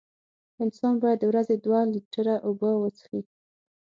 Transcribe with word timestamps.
انسان 0.63 0.93
باید 1.03 1.17
د 1.21 1.25
ورځې 1.31 1.55
دوه 1.65 1.79
لېټره 1.93 2.35
اوبه 2.47 2.69
وڅیښي. 2.81 3.21